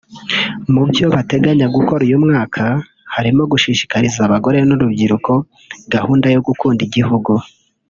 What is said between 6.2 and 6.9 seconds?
yo gukunda